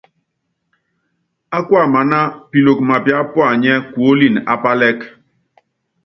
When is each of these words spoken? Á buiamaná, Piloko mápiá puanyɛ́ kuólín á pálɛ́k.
Á 1.57 1.59
buiamaná, 1.67 2.19
Piloko 2.49 2.83
mápiá 2.89 3.19
puanyɛ́ 3.33 3.75
kuólín 3.91 4.35
á 4.51 4.55
pálɛ́k. 4.63 4.99